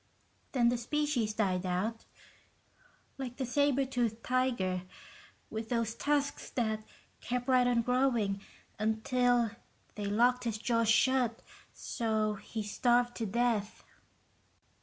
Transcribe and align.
"Then 0.53 0.69
the 0.69 0.79
species 0.79 1.35
died 1.35 1.63
out, 1.63 2.05
like 3.19 3.35
the 3.37 3.45
saber 3.45 3.85
tooth 3.85 4.23
tiger, 4.23 4.81
with 5.51 5.69
those 5.69 5.93
tusks 5.93 6.49
that 6.49 6.83
kept 7.19 7.47
right 7.47 7.67
on 7.67 7.83
growing 7.83 8.41
until 8.79 9.51
they 9.93 10.05
locked 10.07 10.45
his 10.45 10.57
jaws 10.57 10.89
shut, 10.89 11.43
so 11.71 12.33
he 12.33 12.63
starved 12.63 13.15
to 13.17 13.27
death." 13.27 13.83